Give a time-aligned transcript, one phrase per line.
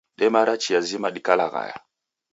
[0.21, 1.77] Demara chia zima dikalaghaya